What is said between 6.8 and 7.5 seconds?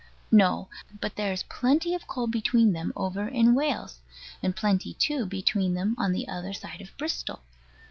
of Bristol.